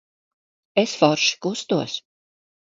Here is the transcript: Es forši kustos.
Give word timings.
Es 0.83 0.95
forši 1.01 1.37
kustos. 1.47 1.99